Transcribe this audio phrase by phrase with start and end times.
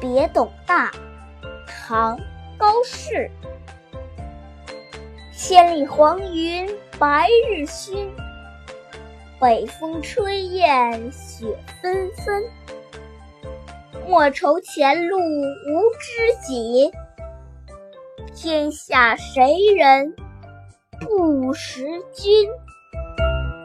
[0.00, 0.90] 别董大
[1.66, 2.18] 唐
[2.56, 3.30] 高适。
[5.36, 8.08] 千里黄云白日曛
[9.40, 12.42] 北风吹雁雪纷纷。
[14.06, 16.90] 莫愁前路无知己
[18.34, 20.14] 天下谁人
[21.00, 22.48] 不识君？